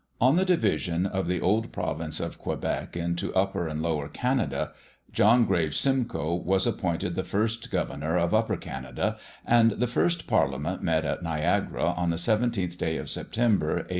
On 0.19 0.35
the 0.35 0.45
division 0.45 1.05
of 1.05 1.27
the 1.27 1.39
old 1.39 1.71
Province 1.71 2.19
of 2.19 2.39
Quebec 2.39 2.97
into 2.97 3.31
Upper 3.35 3.67
and 3.67 3.83
Lower 3.83 4.07
Canada, 4.07 4.71
John 5.11 5.45
Graves 5.45 5.77
Simcoe 5.77 6.33
was 6.33 6.65
appointed 6.65 7.13
the 7.13 7.23
first 7.23 7.69
Governor 7.69 8.17
of 8.17 8.33
Upper 8.33 8.57
Canada; 8.57 9.19
and 9.45 9.73
the 9.73 9.85
first 9.85 10.25
Parliament 10.25 10.81
met 10.81 11.05
at 11.05 11.21
Niagara 11.21 11.85
on 11.95 12.09
the 12.09 12.15
17th 12.17 12.79
day 12.79 12.97
of 12.97 13.11
September, 13.11 13.77
A. 13.81 13.85